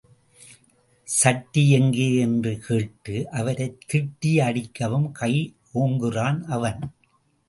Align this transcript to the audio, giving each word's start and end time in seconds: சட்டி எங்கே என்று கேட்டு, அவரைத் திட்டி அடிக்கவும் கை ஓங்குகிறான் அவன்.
சட்டி 1.07 1.69
எங்கே 1.71 2.15
என்று 2.15 2.57
கேட்டு, 2.57 3.29
அவரைத் 3.29 3.77
திட்டி 3.93 4.39
அடிக்கவும் 4.39 5.11
கை 5.11 5.55
ஓங்குகிறான் 5.73 6.43
அவன். 6.43 6.93